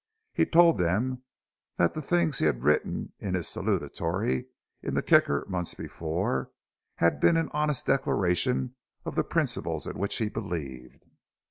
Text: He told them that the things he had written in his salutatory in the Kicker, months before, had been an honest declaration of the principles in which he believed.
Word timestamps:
He 0.33 0.47
told 0.47 0.79
them 0.79 1.21
that 1.77 1.93
the 1.93 2.01
things 2.01 2.39
he 2.39 2.47
had 2.47 2.63
written 2.63 3.13
in 3.19 3.35
his 3.35 3.47
salutatory 3.47 4.47
in 4.81 4.95
the 4.95 5.03
Kicker, 5.03 5.45
months 5.47 5.75
before, 5.75 6.49
had 6.95 7.19
been 7.19 7.37
an 7.37 7.51
honest 7.53 7.85
declaration 7.85 8.73
of 9.05 9.13
the 9.13 9.23
principles 9.23 9.85
in 9.85 9.99
which 9.99 10.17
he 10.17 10.27
believed. 10.27 11.05